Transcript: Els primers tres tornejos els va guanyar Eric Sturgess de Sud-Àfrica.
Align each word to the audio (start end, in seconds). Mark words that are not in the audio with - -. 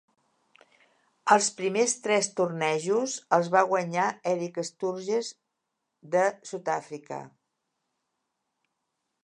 Els 1.33 1.49
primers 1.57 1.93
tres 2.07 2.29
tornejos 2.39 3.17
els 3.37 3.51
va 3.57 3.63
guanyar 3.73 4.07
Eric 4.33 4.57
Sturgess 4.71 5.29
de 6.17 6.25
Sud-Àfrica. 6.53 7.21